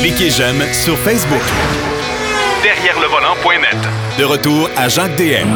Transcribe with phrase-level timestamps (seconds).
[0.00, 1.42] Cliquez j'aime sur Facebook.
[2.62, 3.76] Derrière le volant.net.
[4.18, 5.48] De retour à Jacques DM.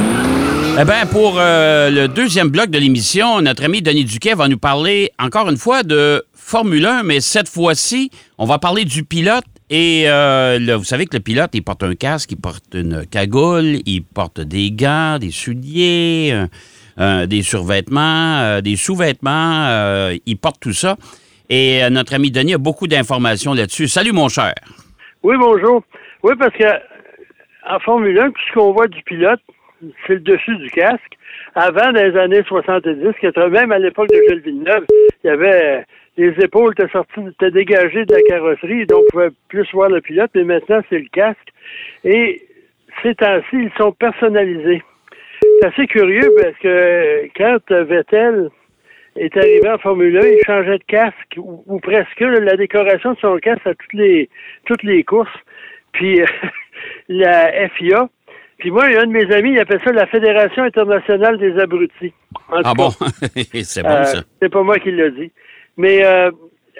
[0.80, 4.58] Eh bien, pour euh, le deuxième bloc de l'émission, notre ami Denis Duquet va nous
[4.58, 9.44] parler encore une fois de Formule 1, mais cette fois-ci, on va parler du pilote.
[9.70, 13.06] Et euh, là, vous savez que le pilote, il porte un casque, il porte une
[13.06, 16.46] cagoule, il porte des gants, des souliers, euh,
[17.00, 20.96] euh, des survêtements, euh, des sous-vêtements, euh, il porte tout ça.
[21.50, 23.88] Et euh, notre ami Denis a beaucoup d'informations là-dessus.
[23.88, 24.54] Salut, mon cher.
[25.22, 25.82] Oui, bonjour.
[26.22, 26.64] Oui, parce que
[27.68, 29.40] en Formule 1, tout ce qu'on voit du pilote,
[30.06, 31.16] c'est le dessus du casque.
[31.54, 34.84] Avant, dans les années 70, 80, même à l'époque de Gilles Villeneuve,
[35.22, 35.84] il y avait
[36.16, 40.00] les épaules étaient sorties, étaient dégagées de la carrosserie, donc on pouvait plus voir le
[40.00, 41.52] pilote, mais maintenant, c'est le casque.
[42.04, 42.46] Et
[43.02, 44.82] ces temps-ci, ils sont personnalisés.
[45.60, 48.50] C'est assez curieux parce que quand Vettel
[49.16, 53.12] est arrivé en Formule 1, il changeait de casque, ou, ou presque, là, la décoration
[53.12, 54.28] de son casque à toutes les
[54.66, 55.28] toutes les courses.
[55.92, 56.20] Puis
[57.08, 58.08] la FIA.
[58.58, 62.12] Puis moi, un de mes amis, il appelle ça la Fédération internationale des abrutis.
[62.48, 62.90] En Ah bon?
[63.62, 64.20] c'est bon, euh, ça.
[64.40, 65.32] c'est pas moi qui l'ai dit.
[65.76, 66.30] Mais euh,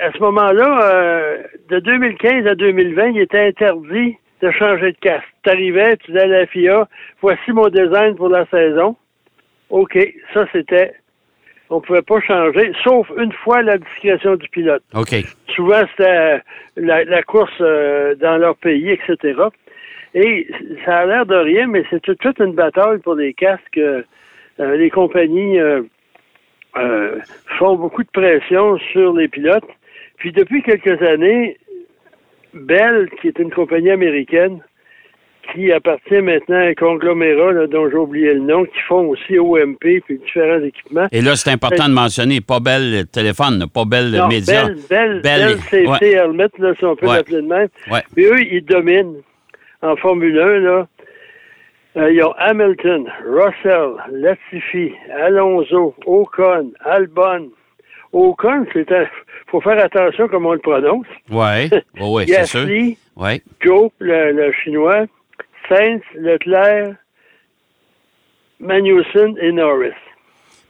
[0.00, 5.26] à ce moment-là, euh, de 2015 à 2020, il était interdit de changer de casque.
[5.42, 6.88] Tu arrivais, tu disais à la FIA,
[7.20, 8.96] voici mon design pour la saison.
[9.70, 9.98] OK,
[10.32, 10.94] ça c'était.
[11.74, 14.82] On pouvait pas changer, sauf une fois la discrétion du pilote.
[14.94, 15.12] OK.
[15.48, 16.40] Souvent, c'était
[16.76, 19.34] la, la course euh, dans leur pays, etc.
[20.14, 20.46] Et
[20.84, 23.78] ça a l'air de rien, mais c'est toute, toute une bataille pour les casques.
[23.78, 24.02] Euh,
[24.60, 27.18] euh, les compagnies euh,
[27.58, 29.68] font beaucoup de pression sur les pilotes.
[30.18, 31.58] Puis depuis quelques années,
[32.52, 34.60] Bell, qui est une compagnie américaine,
[35.52, 39.38] qui appartient maintenant à un conglomérat là, dont j'ai oublié le nom, qui font aussi
[39.38, 41.06] OMP puis différents équipements.
[41.12, 44.64] Et là, c'est important de mentionner, pas belle téléphone, pas belle Non, média.
[44.66, 46.12] Bell, Bell, Bell, Bell ouais.
[46.12, 47.16] Helmet, là, si on peut Ouais.
[47.16, 47.68] l'appeler de même.
[47.90, 48.02] Ouais.
[48.14, 49.16] Puis eux, ils dominent
[49.82, 50.86] en Formule 1, là.
[51.96, 54.92] Euh, ils ont Hamilton, Russell, Latifi,
[55.22, 57.50] Alonso, Ocon, Albon.
[58.12, 59.06] Ocon, c'est un...
[59.48, 61.06] faut faire attention comment on le prononce.
[61.30, 61.70] Oui,
[62.00, 62.66] oui, c'est sûr.
[63.16, 63.42] Oui.
[63.60, 65.04] Joe, le, le chinois,
[65.68, 66.94] Sainz, Leclerc,
[68.60, 69.92] Magnussen et Norris.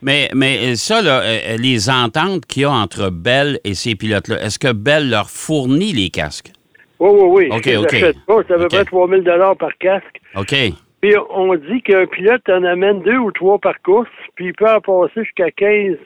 [0.01, 4.43] Mais, mais ça, là, euh, les ententes qu'il y a entre Bell et ces pilotes-là,
[4.43, 6.51] est-ce que Bell leur fournit les casques?
[6.99, 7.57] Oui, oui, oui.
[7.57, 8.13] OK, OK.
[8.27, 8.69] pas, c'est à peu OK.
[8.69, 9.23] près 3000
[9.57, 10.21] par casque.
[10.35, 10.55] OK.
[11.01, 14.69] Puis on dit qu'un pilote en amène deux ou trois par course, puis il peut
[14.69, 15.97] en passer jusqu'à 15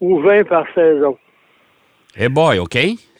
[0.00, 1.18] ou 20 par saison.
[2.16, 2.76] Eh boy, OK.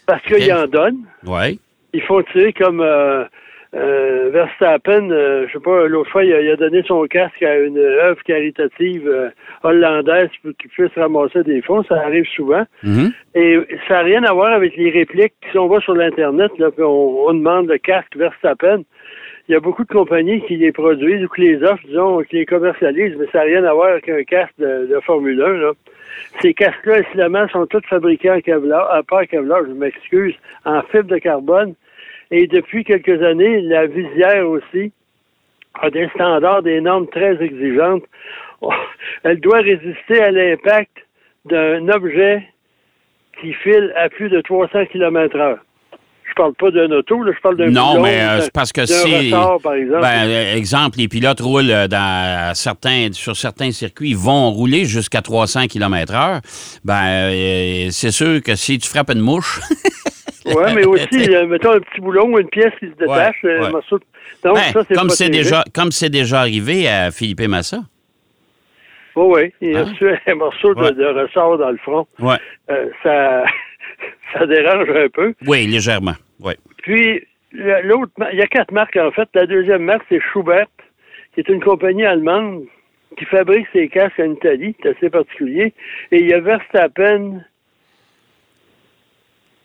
[0.07, 0.37] Parce OK.
[0.37, 0.99] qu'il en donne.
[1.25, 1.59] Oui.
[1.93, 3.25] Ils font tirer comme euh,
[3.75, 7.43] euh, Verstappen, euh, je sais pas, l'autre fois, il a, il a donné son casque
[7.43, 9.31] à une œuvre caritative euh,
[9.63, 11.83] hollandaise pour qu'il puisse ramasser des fonds.
[11.85, 12.65] Ça arrive souvent.
[12.83, 13.13] Mhm.
[13.35, 15.33] Et ça n'a rien à voir avec les répliques.
[15.51, 18.83] Si on va sur l'Internet, là, puis on, on demande le casque Verstappen,
[19.49, 22.37] il y a beaucoup de compagnies qui les produisent ou qui les offrent, disons, qui
[22.37, 25.49] les commercialisent, mais ça n'a rien à voir avec un casque de, de Formule 1.
[25.55, 25.73] Là.
[26.43, 30.35] Ces casques-là, incidemment, sont tous fabriqués en Kevlar, pas en Kevlar, je m'excuse,
[30.65, 31.75] en fibre de carbone.
[32.33, 34.91] Et depuis quelques années, la visière aussi
[35.81, 38.05] a des standards, des normes très exigeantes.
[39.23, 40.97] Elle doit résister à l'impact
[41.45, 42.43] d'un objet
[43.41, 45.59] qui file à plus de 300 km heure.
[46.25, 48.87] Je parle pas d'un auto, là, je parle d'un Non, mais euh, c'est parce que
[48.87, 49.15] si.
[49.15, 50.01] ressort, par exemple.
[50.01, 55.21] Ben, euh, exemple, les pilotes roulent euh, dans certains, sur certains circuits, vont rouler jusqu'à
[55.21, 56.41] 300 km/h.
[56.85, 59.61] Ben, euh, c'est sûr que si tu frappes une mouche.
[60.47, 63.51] Oui, mais aussi, euh, mettons un petit boulon ou une pièce qui se détache, Ouais,
[63.51, 63.67] euh, ouais.
[63.67, 64.05] un morceau de-
[64.45, 67.79] Donc, Ben, ça, c'est comme c'est déjà, comme c'est déjà arrivé à Philippe Massa.
[69.15, 69.53] Oui, oui.
[69.61, 69.85] Il a Hein?
[69.85, 70.93] reçu un morceau de, Ouais.
[70.93, 72.07] de ressort dans le front.
[72.19, 72.37] Ouais.
[72.71, 73.45] Euh, ça,
[74.39, 75.35] ça dérange un peu.
[75.47, 76.15] Oui, légèrement.
[76.41, 76.55] Oui.
[76.79, 77.21] Puis,
[77.53, 79.29] l'autre, il y a quatre marques, en fait.
[79.35, 80.67] La deuxième marque, c'est Schubert,
[81.35, 82.63] qui est une compagnie allemande
[83.19, 84.75] qui fabrique ses casques en Italie.
[84.83, 85.75] C'est assez particulier.
[86.11, 87.43] Et il y a Verstappen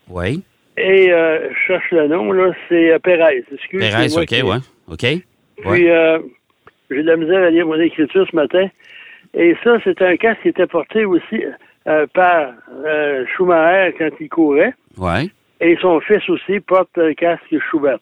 [0.09, 0.43] Oui.
[0.77, 3.43] Et, euh, je cherche le nom, là, c'est euh, Perez.
[3.51, 4.57] Excuse, Pérez, OK, qui- ouais.
[4.91, 5.03] OK.
[5.03, 5.21] Ouais.
[5.73, 6.19] Puis, euh,
[6.89, 8.67] j'ai de la misère à lire mon écriture ce matin.
[9.33, 11.43] Et ça, c'est un casque qui était porté aussi
[11.87, 12.53] euh, par
[12.85, 14.73] euh, Schumacher quand il courait.
[14.97, 15.27] Ouais.
[15.59, 17.99] Et son fils aussi porte un casque Schubert.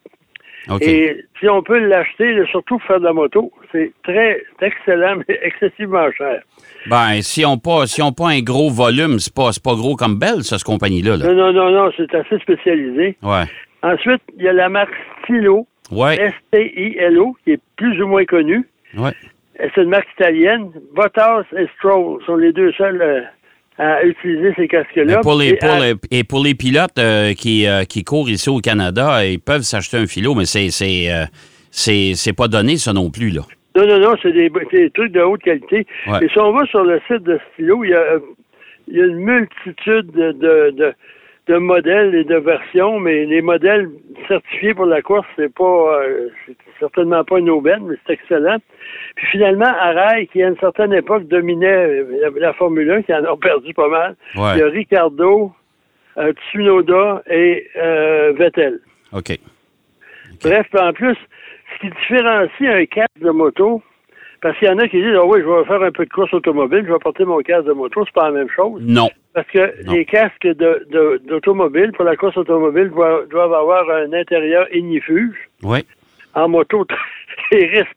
[0.81, 5.39] Et si on peut l'acheter, surtout pour faire de la moto, c'est très excellent, mais
[5.44, 6.41] excessivement cher.
[6.88, 10.17] Ben, si on pas, si on pas un gros volume, c'est pas, pas gros comme
[10.17, 11.17] Bell, ça, cette compagnie-là.
[11.17, 11.33] Là.
[11.33, 13.17] Non, non, non, non, c'est assez spécialisé.
[13.21, 13.44] Ouais.
[13.83, 16.19] Ensuite, il y a la marque Stilo, Ouais.
[16.19, 18.67] S-T-I-L-O, qui est plus ou moins connue.
[18.97, 19.12] Ouais.
[19.57, 20.71] C'est une marque italienne.
[20.94, 23.21] Bottas et Stroll sont les deux seuls euh,
[23.77, 25.04] à utiliser ces casques-là.
[25.06, 28.04] Mais pour les, Et pour à- les- et pour les pilotes euh, qui, euh, qui
[28.04, 31.25] courent ici au Canada, ils peuvent s'acheter un philo, mais c'est c'est euh,
[31.72, 33.42] c'est c'est pas donné, ça non plus, là.
[33.75, 34.50] Non, non, non, c'est des,
[34.92, 35.86] trucs de haute qualité.
[36.07, 36.24] Ouais.
[36.24, 38.04] Et si on va sur le site de Stylo, il y a,
[38.88, 40.94] il y a une multitude de, de, de,
[41.48, 43.89] de modèles et de versions, mais les modèles
[44.30, 46.00] certifiés pour la course, c'est pas
[46.45, 48.60] c'est certainement pas une aubaine, mais c'est excellent.
[49.15, 53.13] Puis finalement, Arail, qui à une certaine époque dominait euh, la, la Formule 1, qui
[53.13, 54.51] en a perdu pas mal, Ouais.
[54.56, 55.53] il y a Ricardo,
[56.17, 58.79] euh, Tsunoda et euh, Vettel.
[59.13, 59.38] OK.
[60.44, 63.81] Bref, en plus, ce qui différencie un casque de moto,
[64.41, 66.09] parce qu'il y en a qui disent, ah oui, je vais faire un peu de
[66.12, 68.81] course automobile, je vais porter mon casque de moto, c'est pas la même chose.
[68.85, 69.09] Non.
[69.33, 69.94] Parce que Non.
[69.94, 75.35] les casques de- de- d'automobile, pour la course automobile, doivent, doivent avoir un intérieur ignifuge.
[75.63, 75.85] Oui.
[76.33, 76.85] En moto,
[77.52, 77.96] les risques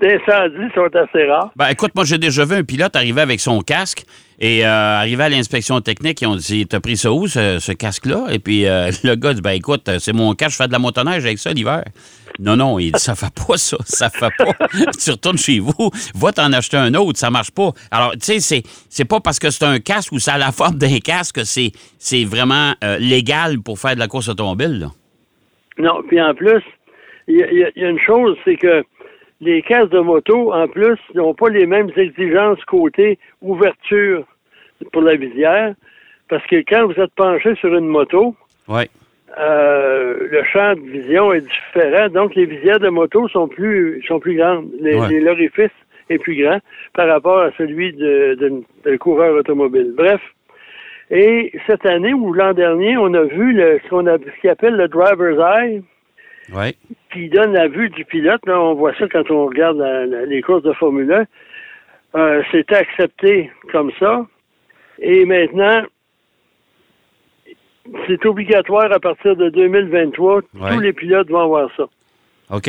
[0.00, 1.50] d'incendie sont assez rares.
[1.56, 4.04] Ben, écoute, moi, j'ai déjà vu un pilote arriver avec son casque
[4.38, 6.20] et euh, arriver à l'inspection technique.
[6.22, 9.34] Ils ont dit T'as pris ça où, ce, ce casque-là Et puis euh, le gars
[9.34, 11.84] dit Ben, écoute, c'est mon casque, je fais de la motoneige avec ça l'hiver.
[12.38, 14.52] Non, non, il dit Ça fait pas ça, ça fait pas.
[15.02, 17.70] tu retournes chez vous, va t'en acheter un autre, ça marche pas.
[17.90, 20.76] Alors, tu sais, c'est, pas parce que c'est un casque ou ça a la forme
[20.76, 24.86] d'un casque que c'est, c'est vraiment euh, légal pour faire de la course automobile, là.
[25.78, 26.62] Non, puis en plus,
[27.32, 28.82] il y, a- y une chose, c'est que
[29.40, 34.24] les casques de moto, en plus, n'ont pas les mêmes exigences côté ouverture
[34.92, 35.74] pour la visière,
[36.28, 38.34] parce que quand vous êtes penché sur une moto,
[39.38, 44.18] euh, le champ de vision est différent, donc les visières de moto sont plus sont
[44.20, 44.68] plus grandes.
[44.80, 45.08] Les- Ouais.
[45.08, 45.70] les- L'orifice
[46.08, 46.58] est plus grand
[46.94, 49.92] par rapport à celui d'un coureur automobile.
[49.96, 50.20] Bref.
[51.12, 54.50] Et cette année ou l'an dernier, on a vu le, ce qu'on a, ce qu'il
[54.50, 55.82] appelle le driver's eye,
[57.12, 58.40] Qui donne la vue du pilote.
[58.46, 61.24] Là, on voit ça quand on regarde la- la- les courses de Formule 1.
[62.16, 64.26] Euh, C'était accepté comme ça.
[64.98, 65.82] Et maintenant,
[68.06, 70.36] c'est obligatoire à partir de 2023.
[70.54, 70.74] Ouais.
[70.74, 71.84] Tous les pilotes vont avoir ça.
[72.50, 72.68] OK.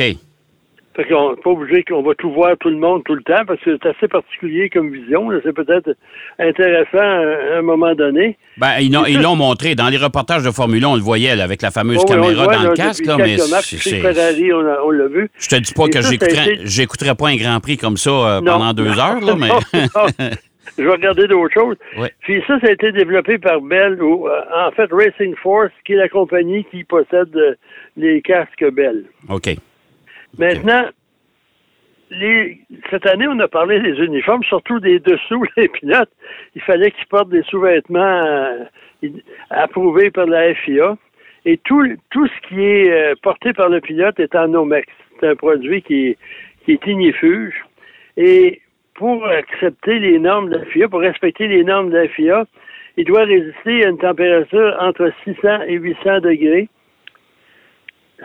[0.94, 3.44] Fait qu'on n'est pas obligé qu'on va tout voir tout le monde tout le temps
[3.46, 5.30] parce que c'est assez particulier comme vision.
[5.42, 5.96] C'est peut-être
[6.38, 8.36] intéressant à un moment donné.
[8.58, 9.74] Ben, ils l'ont, montré.
[9.74, 12.08] Dans les reportages de Formule 1, on le voyait là, avec la fameuse Bon, le
[12.08, 15.30] caméra voit, dans là, le casque, là, mais Ferrari, on, l'a vu.
[15.38, 16.00] Je te dis pas Et que
[16.64, 19.48] j'écouterais, pas un Grand Prix comme ça euh, pendant deux heures, là, mais.
[19.48, 20.28] Non.
[20.78, 21.76] Je vais regarder d'autres choses.
[22.20, 25.92] Puis ça, ça a été développé par Bell, ou euh, en fait Racing Force, qui
[25.92, 27.54] est la compagnie qui possède euh,
[27.96, 29.04] les casques Bell.
[29.28, 29.56] OK.
[30.38, 30.88] Maintenant,
[32.10, 32.58] les,
[32.90, 36.10] cette année, on a parlé des uniformes, surtout des dessous des pilotes.
[36.54, 38.64] Il fallait qu'ils portent des sous-vêtements euh,
[39.50, 40.96] approuvés par la FIA.
[41.44, 44.86] Et tout, tout ce qui est euh, porté par le pilote est en Nomex.
[45.20, 46.18] C'est un produit qui est,
[46.64, 47.54] qui est ignifuge.
[48.16, 48.60] Et
[48.94, 52.44] pour accepter les normes de la FIA, pour respecter les normes de la FIA,
[52.96, 56.68] il doit résister à une température entre 600 et 800 degrés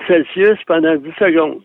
[0.07, 1.62] Celsius pendant 10 secondes.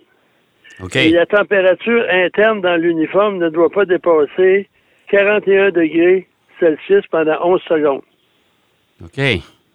[0.97, 4.69] Et la température interne dans l'uniforme ne doit pas dépasser
[5.11, 6.29] 41 degrés
[6.61, 8.03] Celsius pendant 11 secondes.
[9.05, 9.19] OK.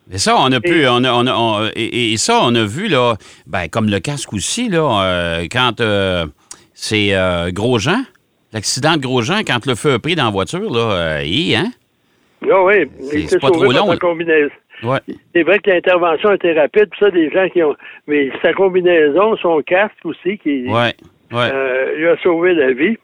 [0.09, 0.87] Mais ça, on a pu.
[0.87, 3.15] On a, on a- on- et, et ça, on a vu, là,
[3.45, 6.25] ben, comme le casque aussi, là, euh, quand euh,
[6.73, 8.03] c'est euh, Grosjean,
[8.53, 11.71] l'accident de Grosjean, quand le feu a pris dans la voiture, là, euh, hi, hein?
[12.49, 12.85] Ah oui,
[13.27, 14.49] C'est- pas trop long, combinaison.
[14.83, 14.99] Ouais.
[15.33, 17.75] C'est vrai que l'intervention était rapide, puis ça, des gens qui ont.
[18.07, 20.93] Mais sa combinaison, son casque aussi, qui Ouais.
[21.31, 21.49] Ouais.
[21.51, 22.97] euh, lui a sauvé la vie.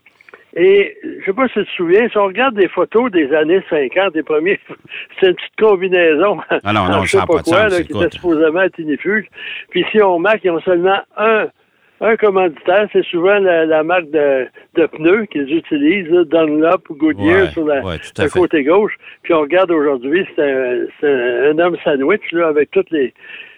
[0.56, 3.62] Et je sais pas si tu te souviens, si on regarde des photos des années
[3.70, 4.60] 50, des premiers,
[5.20, 6.40] c'est une petite combinaison.
[6.64, 9.26] Ah non, je sais pas quoi, là, qui était supposément ignifuge.
[9.72, 11.48] Puis si on remarque, ils ont seulement un,
[12.04, 14.46] un commanditaire, c'est souvent la, la marque de,
[14.76, 18.94] de pneus qu'ils utilisent, là, Dunlop ou Goodyear Ouais, sur la, ouais, le côté gauche.
[19.24, 20.44] Puis on regarde aujourd'hui, c'est
[21.08, 23.14] un, homme sandwich là, avec toutes les.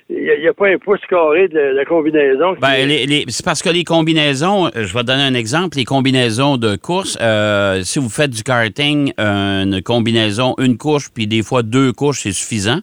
[0.08, 2.56] Il n'y a, pas un pouce carré de la combinaison.
[2.62, 5.78] Ben, les- les- c'est parce que les combinaisons, euh, je vais te donner un exemple,
[5.78, 11.25] les combinaisons de course, euh, si vous faites du karting, une combinaison, une couche, puis
[11.25, 12.82] des fois deux couches, c'est suffisant.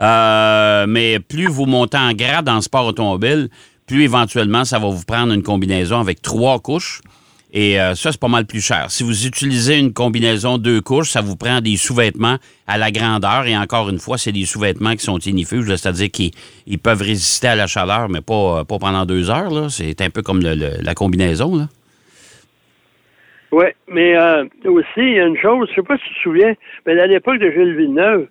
[0.00, 3.48] Euh, mais plus vous montez en grade dans le sport automobile,
[4.00, 7.00] éventuellement, ça va vous prendre une combinaison avec trois couches.
[7.54, 8.86] Et euh, ça, c'est pas mal plus cher.
[8.88, 13.46] Si vous utilisez une combinaison deux couches, ça vous prend des sous-vêtements à la grandeur.
[13.46, 16.30] Et encore une fois, c'est des sous-vêtements qui sont ignifuges, là, c'est-à-dire qu'ils
[16.66, 19.70] ils peuvent résister à la chaleur, mais pas, pas pendant deux heures.
[19.70, 21.56] C'est un peu comme la combinaison.
[21.56, 21.68] Là.
[23.52, 26.20] Oui, mais euh, aussi, il y a une chose, je sais pas si tu te
[26.20, 26.54] souviens,
[26.86, 28.26] mais à l'époque de Gilles Villeneuve,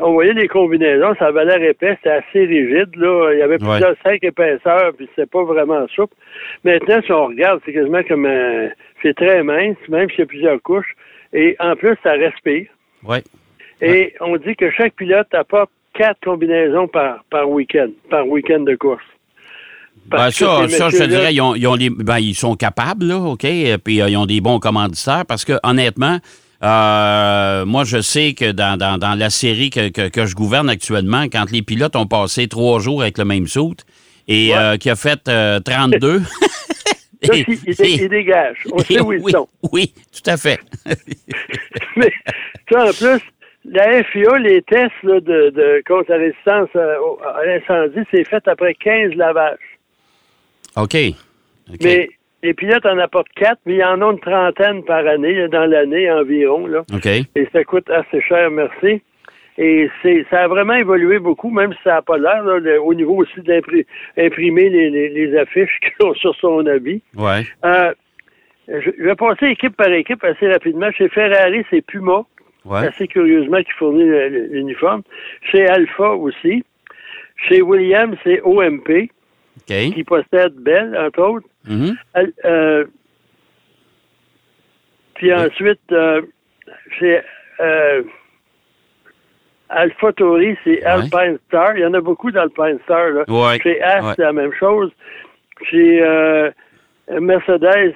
[0.00, 3.30] on- voyait les combinaisons, ça avait l'air épais, c'était assez rigide, là.
[3.32, 6.14] Il y avait plusieurs cinq épaisseurs, puis c'était pas vraiment souple.
[6.64, 8.68] Maintenant, si on regarde, c'est quasiment comme un.
[9.02, 10.94] C'est très mince, même s'il y a plusieurs couches.
[11.32, 12.66] Et en plus, ça respire.
[13.04, 13.18] Oui.
[13.80, 18.74] Et on dit que chaque pilote apporte quatre combinaisons par, par week-end, par week-end de
[18.76, 19.02] course.
[20.06, 23.06] Ben, ça, ça, je te dirais, ils, ont, ils ont les- ben, ils sont capables,
[23.06, 23.46] là, OK?
[23.84, 26.18] Puis euh, ils ont des bons commanditaires parce que, honnêtement,
[26.62, 30.68] euh, moi, je sais que dans, dans- dans la série que, que- que je gouverne
[30.68, 33.84] actuellement, quand les pilotes ont passé trois jours avec le même soute
[34.28, 34.56] et Ouais.
[34.58, 36.22] euh, qui a fait euh, 32.
[37.22, 38.56] Ça, il, il- il dégage.
[38.72, 39.48] On sait où ils oui, sont.
[39.72, 40.58] oui, tout à fait.
[41.96, 42.10] Mais
[42.70, 43.20] ça, en plus,
[43.66, 46.94] la FIA, les tests là, de, de contre la résistance euh,
[47.36, 49.58] à l'incendie, c'est fait après 15 lavages.
[50.76, 50.96] OK.
[51.70, 51.76] OK.
[51.82, 52.08] Mais
[52.42, 55.66] les pilotes en apportent quatre, mais il y en a une trentaine par année, dans
[55.66, 56.66] l'année environ.
[56.66, 56.84] Là.
[56.94, 57.06] OK.
[57.06, 59.02] Et ça coûte assez cher, merci.
[59.58, 62.94] Et c'est, ça a vraiment évolué beaucoup, même si ça n'a pas l'air, là, au
[62.94, 65.78] niveau aussi d'imprimer les, les, les affiches
[66.14, 67.02] sur son habit.
[67.16, 67.42] Ouais.
[67.64, 67.92] Euh,
[68.68, 70.90] je, je vais passer équipe par équipe assez rapidement.
[70.92, 72.24] Chez Ferrari, c'est Puma,
[72.66, 72.86] Ouais.
[72.86, 75.02] assez curieusement, qui fournit l'uniforme.
[75.50, 76.62] Chez Alpha aussi.
[77.48, 79.08] Chez Williams, c'est OMP,
[79.92, 81.48] Qui possède Bell, entre autres.
[81.68, 81.94] Mhm.
[82.14, 82.84] Al- euh,
[85.14, 86.22] puis ensuite, euh,
[86.98, 87.20] chez
[87.60, 88.02] euh,
[89.68, 91.76] Alpha Tauri, c'est Alpine Star.
[91.76, 93.10] Il y en a beaucoup d'Alpine Star.
[93.10, 93.24] Là.
[93.28, 93.58] Ouais.
[93.60, 94.12] Chez As, Ouais.
[94.16, 94.90] c'est la même chose.
[95.70, 96.50] Chez euh,
[97.20, 97.94] Mercedes,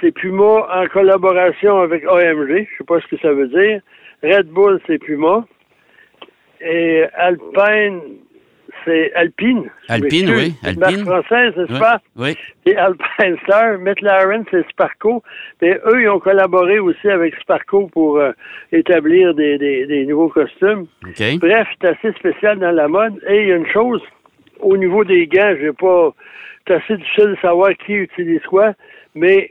[0.00, 2.66] c'est Puma en collaboration avec AMG.
[2.70, 3.80] Je sais pas ce que ça veut dire.
[4.22, 5.44] Red Bull, c'est Puma.
[6.60, 8.00] Et Alpine,
[8.84, 9.64] c'est Alpine.
[9.88, 11.06] Alpine, oui, C'est une marque Alpine.
[11.06, 11.78] française, n'est-ce Ouais.
[11.80, 12.00] pas?
[12.16, 12.36] Oui.
[12.66, 13.78] C'est Alpine Star.
[13.78, 15.22] McLaren, c'est Sparco.
[15.62, 18.32] Et eux, ils ont collaboré aussi avec Sparco pour euh,
[18.72, 20.86] établir des, des- des nouveaux costumes.
[21.02, 23.14] Bref, c'est assez spécial dans la mode.
[23.28, 24.02] Et il y a une chose,
[24.60, 26.12] au niveau des gants, j'ai pas.
[26.66, 28.72] C'est assez difficile de savoir qui utilise quoi,
[29.14, 29.48] mais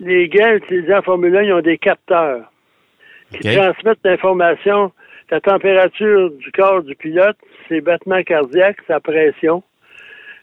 [0.00, 2.50] les gants utilisés en Formule 1, ils ont des capteurs
[3.32, 4.92] qui transmettent l'information,
[5.32, 9.62] la température du corps du pilote, ses battements cardiaques, sa pression.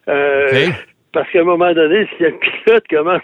[0.08, 0.68] Euh.
[1.12, 3.22] Parce qu'à un moment donné, si le pilote commence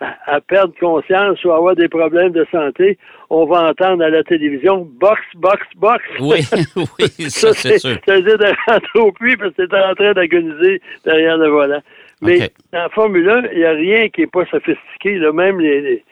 [0.00, 2.98] à, perdre conscience ou à avoir des problèmes de santé,
[3.30, 6.02] on va entendre à la télévision box, box, box.
[6.20, 6.40] Oui,
[6.76, 7.96] oui, ça, c'est sûr.
[8.06, 11.48] Ça veut dire de rentrer au puits parce que t'es en train d'agoniser derrière le
[11.48, 11.82] volant.
[12.20, 15.18] Mais en Formule 1, il n'y a rien qui n'est pas sophistiqué.
[15.18, 15.32] Là.
[15.32, 16.04] Même les, les-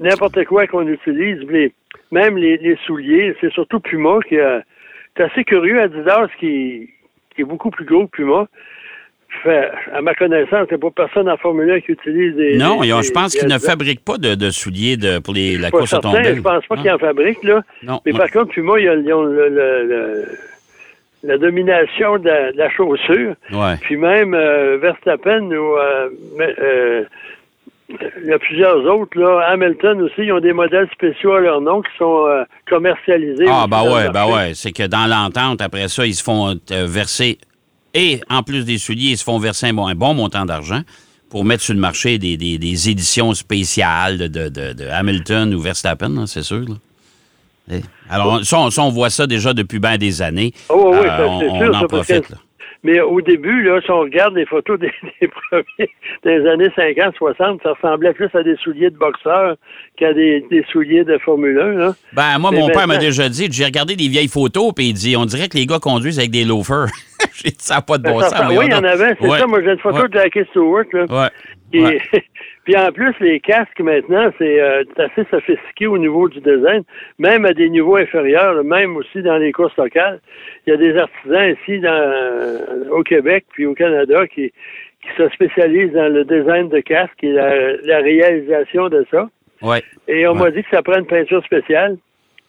[0.00, 1.72] n'importe quoi qu'on utilise, les-
[2.12, 4.62] même les, les souliers, c'est surtout Puma qui a.
[5.16, 6.90] C'est assez curieux, Adidas qui,
[7.34, 8.46] qui est beaucoup plus gros que Puma.
[9.42, 12.56] Fait, à ma connaissance, il n'y a pas personne en Formule 1 qui utilise des.
[12.56, 15.70] Non, des- je pense qu'ils ne fabriquent pas de, de souliers de, pour les, la
[15.70, 16.36] course certain, automobile.
[16.36, 16.80] Je pense pas Ah.
[16.82, 17.62] qu'ils en fabriquent, là.
[17.82, 18.00] Non.
[18.06, 20.24] Mais par contre, Puma, ils ont, ils ont le- le- le-
[21.24, 23.34] la domination de la, de la chaussure.
[23.52, 23.74] Ouais.
[23.82, 26.08] Puis même euh, Verstappen ou euh,
[26.40, 27.04] euh,
[27.88, 29.48] il y a plusieurs autres, là.
[29.50, 33.46] Hamilton aussi, ils ont des modèles spéciaux à leur nom qui sont euh, commercialisés.
[33.48, 34.52] Ah, ben ouais, ben ouais.
[34.54, 37.38] C'est que dans l'entente, après ça, ils se font euh, verser,
[37.94, 40.82] et en plus des souliers, ils se font verser un bon, un bon montant d'argent
[41.30, 45.54] pour mettre sur le marché des, des- des éditions spéciales de, de- de- de Hamilton
[45.54, 46.60] ou Verstappen, hein, c'est sûr.
[46.60, 47.76] là.
[48.08, 50.52] Alors, ça, on, ça, on voit ça déjà depuis bien des années.
[50.70, 52.30] Oh, oui, Euh, on, c'est on sûr, en ça, profite.
[52.30, 52.36] là.
[52.84, 55.90] Mais au début, là, si on regarde les photos des, des premiers,
[56.24, 59.56] des années 50, 60, ça ressemblait plus à des souliers de boxeur
[59.96, 61.92] qu'à des, des souliers de Formule 1, là.
[62.12, 64.92] Ben, moi, Mais mon père m'a déjà dit, j'ai regardé des vieilles photos, puis il
[64.94, 66.86] dit, on dirait que les gars conduisent avec des loafers.
[67.34, 68.30] j'ai dit, ça n'a pas de bon sens.
[68.30, 69.38] ça- oui, il y en avait, c'est Ouais.
[69.38, 69.46] ça.
[69.46, 70.08] Moi, j'ai une photo Ouais.
[70.08, 71.06] de Jackie Stewart, là.
[71.10, 71.30] Ouais.
[72.68, 76.82] puis en plus, les casques maintenant, c'est euh, c'est assez sophistiqué au niveau du design,
[77.18, 80.20] même à des niveaux inférieurs, même aussi dans les courses locales.
[80.66, 84.52] Il y a des artisans ici dans, au Québec puis au Canada qui,
[85.00, 89.30] qui se spécialisent dans le design de casques et la, la réalisation de ça.
[89.62, 89.82] Ouais.
[90.06, 90.38] Et on Ouais.
[90.40, 91.96] m'a dit que ça prend une peinture spéciale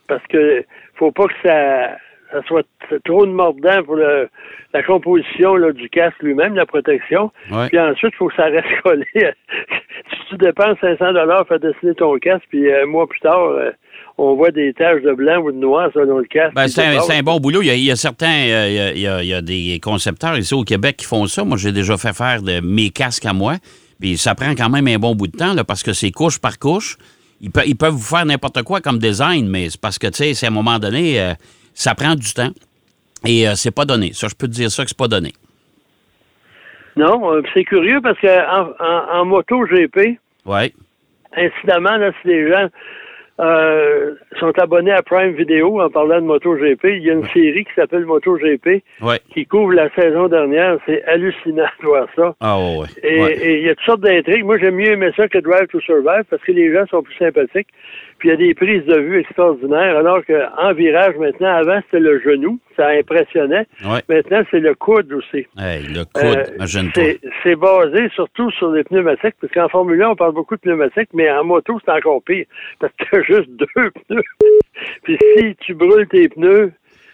[0.09, 1.91] parce que faut pas que ça,
[2.31, 2.63] ça soit
[3.05, 4.29] trop de mordant pour le-
[4.73, 7.31] la composition là, du casque lui-même, la protection.
[7.51, 7.67] Ouais.
[7.69, 9.05] Puis ensuite, il faut que ça reste collé.
[9.13, 13.39] si tu dépenses 500 dollars pour dessiner ton casque, puis euh, un mois plus tard,
[13.49, 13.71] euh,
[14.17, 16.53] on voit des taches de blanc ou de noir selon le casque.
[16.53, 17.61] Ben, c'est un, bon boulot.
[17.61, 19.27] Il y a, il y a certains, euh, il y a- il y, a, il
[19.29, 21.43] y a des concepteurs ici au Québec qui font ça.
[21.43, 23.53] Moi, j'ai déjà fait faire de mes casques à moi.
[23.99, 26.39] Puis ça prend quand même un bon bout de temps là, parce que c'est couche
[26.39, 26.97] par couche.
[27.41, 30.13] Ils, pe- ils peuvent vous faire n'importe quoi comme design, mais c'est parce que, tu
[30.15, 31.33] sais, c'est à un moment donné, euh,
[31.79, 32.51] ça prend du temps.
[33.25, 34.11] Et euh, c'est pas donné.
[34.13, 35.31] Ça, je peux te dire ça que c'est pas donné.
[36.97, 40.73] Non, euh, c'est curieux parce que en, moto GP, Oui.
[41.35, 42.67] incidemment, là, si les gens
[43.39, 47.63] euh, sont abonnés à Prime Video en parlant de MotoGP, il y a une série
[47.63, 49.15] qui s'appelle MotoGP Oui.
[49.33, 50.77] qui couvre la saison dernière.
[50.85, 52.35] C'est hallucinant de voir ça.
[52.41, 52.87] Ah, ouais, ouais.
[53.03, 53.37] Et Ouais.
[53.37, 54.43] et il y a toutes sortes d'intrigues.
[54.43, 57.15] Moi, j'aime mieux aimer ça que Drive to Survive parce que les gens sont plus
[57.15, 57.69] sympathiques.
[58.19, 61.99] Puis il y a des prises de vue extraordinaires, alors qu'en virage maintenant, avant c'était
[62.01, 63.65] le genou, ça impressionnait.
[63.85, 64.01] Ouais.
[64.09, 65.47] Maintenant c'est le coude aussi.
[65.57, 66.43] Hey, le coude, Euh,
[67.43, 71.09] c'est- basé surtout sur les pneumatiques, parce qu'en Formule 1, on parle beaucoup de pneumatiques,
[71.13, 72.45] mais en moto, c'est encore pire,
[72.79, 74.23] parce que tu juste deux pneus.
[75.03, 76.71] Puis si tu brûles tes pneus,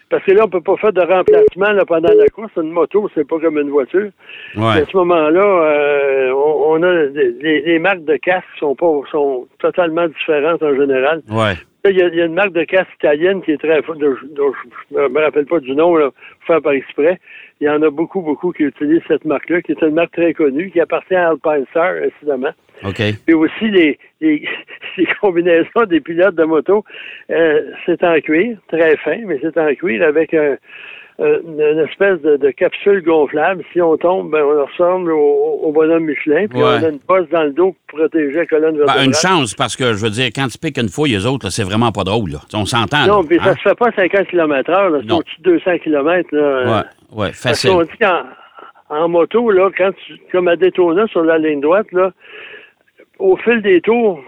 [0.08, 2.52] parce que là, on peut pas faire de remplacement là, pendant la course.
[2.56, 4.10] Une moto, c'est pas comme une voiture.
[4.56, 4.62] Ouais.
[4.82, 8.86] À ce moment-là, euh, on, on a des- les, les marques de casque sont pas
[9.10, 11.22] sont totalement différentes en général.
[11.30, 11.54] Ouais.
[11.88, 13.98] Il y, a, il y a une marque de casque italienne qui est très forte,
[13.98, 14.14] dont
[14.90, 16.10] je- ne me rappelle pas du nom, là,
[16.46, 17.20] faire par exprès.
[17.60, 20.34] Il y en a beaucoup, beaucoup qui utilisent cette marque-là, qui est une marque très
[20.34, 22.50] connue, qui appartient à Alpine Star, incidemment.
[22.84, 23.00] OK.
[23.24, 24.46] Puis aussi, les, les,
[25.02, 26.84] les combinaisons des pilotes de moto,
[27.30, 30.56] euh, c'est en cuir, très fin, mais c'est en cuir avec un,
[31.20, 33.64] euh, une espèce de, de capsule gonflable.
[33.72, 36.46] Si on tombe, ben, on ressemble au, au bonhomme Michelin.
[36.46, 36.64] Puis Ouais.
[36.80, 39.06] on a une bosse dans le dos pour protéger la colonne Ben, vertébrale.
[39.06, 41.64] une chance, parce que je veux dire, quand tu piques une fois, les autres, c'est
[41.64, 42.30] vraiment pas drôle.
[42.32, 42.38] Là.
[42.54, 43.06] On s'entend.
[43.06, 43.44] Non, puis hein?
[43.44, 46.28] ça se fait pas 50 km là, c'est au-dessus de 200 km.
[46.32, 46.72] Là, Ouais,
[47.18, 47.70] ouais, Parce facile.
[47.70, 48.22] qu'on dit qu'en
[48.88, 52.12] en moto, là, quand tu, comme à Daytona sur la ligne droite, là,
[53.18, 54.20] au fil des tours,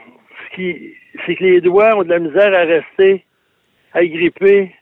[0.50, 0.94] ce qui,
[1.26, 3.24] c'est que les doigts ont de la misère à rester
[3.92, 4.72] agrippés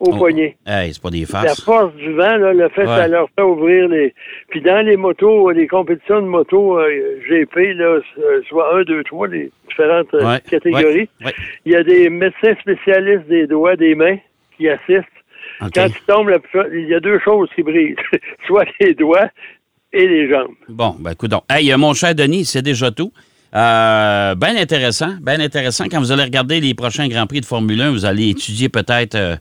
[0.00, 0.16] au Oh.
[0.18, 0.56] poignet.
[0.66, 1.62] Hey, c'est pas des La farces.
[1.64, 2.86] force du vent, là, le fait, Ouais.
[2.86, 4.12] ça leur fait ouvrir les.
[4.48, 9.02] Puis dans les motos, les compétitions de moto euh, GP, là, euh, soit 1, 2,
[9.04, 13.76] 3, les différentes euh, Ouais, catégories, ouais, il y a des médecins spécialistes des doigts,
[13.76, 14.18] des mains
[14.56, 15.04] qui assistent.
[15.74, 16.38] Quand tu tombes, la
[16.72, 17.96] il y a deux choses qui brisent,
[18.46, 19.28] soit les doigts
[19.92, 20.54] et les jambes.
[20.68, 21.44] Bon, ben écoute donc.
[21.48, 23.12] Hey, mon cher Denis, c'est déjà tout.
[23.54, 25.84] Euh, bien intéressant, bien intéressant.
[25.90, 29.14] Quand vous allez regarder les prochains Grands Prix de Formule 1, vous allez étudier peut-être
[29.14, 29.36] euh,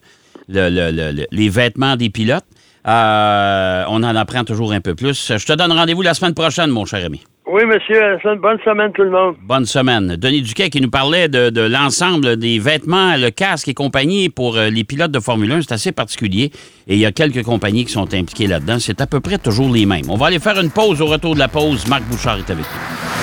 [0.48, 2.46] le- le- le- le- les vêtements des pilotes.
[2.86, 5.32] Euh, on en apprend toujours un peu plus.
[5.38, 7.22] Je te donne rendez-vous la semaine prochaine, mon cher ami.
[7.46, 9.36] Oui, monsieur, bonne semaine tout le monde.
[9.42, 10.16] Bonne semaine.
[10.16, 14.58] Denis Duquet qui nous parlait de, de l'ensemble des vêtements, le casque et compagnie pour
[14.58, 15.62] euh, les pilotes de Formule 1.
[15.64, 16.52] C'est assez particulier.
[16.88, 18.78] Et il y a quelques compagnies qui sont impliquées là-dedans.
[18.80, 20.06] C'est à peu près toujours les mêmes.
[20.10, 21.02] On va aller faire une pause.
[21.02, 23.23] Au retour de la pause, Marc Bouchard est avec nous.